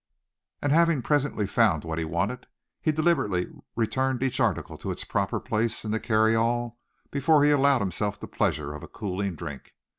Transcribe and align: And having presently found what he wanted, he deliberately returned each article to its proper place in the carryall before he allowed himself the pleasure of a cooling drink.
And 0.63 0.71
having 0.73 1.03
presently 1.03 1.45
found 1.45 1.83
what 1.83 1.99
he 1.99 2.05
wanted, 2.05 2.47
he 2.81 2.91
deliberately 2.91 3.51
returned 3.75 4.23
each 4.23 4.39
article 4.39 4.75
to 4.79 4.89
its 4.89 5.03
proper 5.03 5.39
place 5.39 5.85
in 5.85 5.91
the 5.91 5.99
carryall 5.99 6.79
before 7.11 7.43
he 7.43 7.51
allowed 7.51 7.81
himself 7.81 8.19
the 8.19 8.27
pleasure 8.27 8.73
of 8.73 8.81
a 8.81 8.87
cooling 8.87 9.35
drink. 9.35 9.75